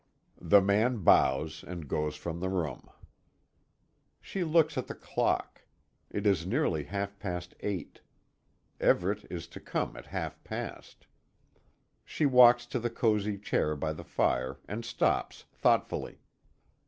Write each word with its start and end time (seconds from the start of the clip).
The 0.41 0.61
man 0.61 1.03
bows 1.03 1.63
and 1.63 1.87
goes 1.87 2.15
from 2.15 2.39
the 2.39 2.49
room. 2.49 2.89
She 4.19 4.43
looks 4.43 4.75
at 4.75 4.87
the 4.87 4.95
clock. 4.95 5.63
It 6.09 6.25
is 6.25 6.43
nearly 6.43 6.85
half 6.85 7.19
past 7.19 7.53
eight. 7.59 8.01
Everet 8.79 9.27
is 9.29 9.45
to 9.49 9.59
come 9.59 9.95
at 9.95 10.07
half 10.07 10.43
past. 10.43 11.05
She 12.03 12.25
walks 12.25 12.65
to 12.65 12.79
the 12.79 12.89
cosy 12.89 13.37
chair 13.37 13.75
by 13.75 13.93
the 13.93 14.03
fire, 14.03 14.57
and 14.67 14.83
stops 14.83 15.45
thoughtfully. 15.53 16.17